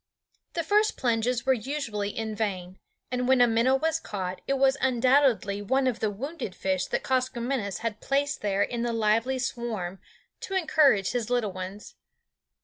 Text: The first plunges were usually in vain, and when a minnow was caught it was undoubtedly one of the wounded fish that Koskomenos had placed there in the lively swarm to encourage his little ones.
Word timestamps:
The 0.53 0.63
first 0.63 0.97
plunges 0.97 1.45
were 1.45 1.53
usually 1.53 2.09
in 2.09 2.33
vain, 2.33 2.79
and 3.11 3.27
when 3.27 3.39
a 3.39 3.45
minnow 3.45 3.75
was 3.75 3.99
caught 3.99 4.41
it 4.47 4.55
was 4.57 4.75
undoubtedly 4.81 5.61
one 5.61 5.85
of 5.85 5.99
the 5.99 6.09
wounded 6.09 6.55
fish 6.55 6.87
that 6.87 7.03
Koskomenos 7.03 7.81
had 7.81 8.01
placed 8.01 8.41
there 8.41 8.63
in 8.63 8.81
the 8.81 8.93
lively 8.93 9.37
swarm 9.37 9.99
to 10.39 10.55
encourage 10.55 11.11
his 11.11 11.29
little 11.29 11.51
ones. 11.51 11.93